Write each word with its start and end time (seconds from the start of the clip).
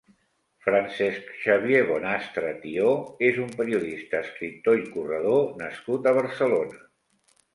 Francesc 0.67 1.27
Xavier 1.41 1.81
Bonastre 1.89 2.53
Thió 2.63 2.95
és 3.29 3.37
un 3.45 3.53
periodista, 3.59 4.23
escriptor 4.29 4.81
i 4.85 4.89
corredor 4.97 5.47
nascut 5.63 6.09
a 6.09 6.15
Barcelona. 6.21 6.81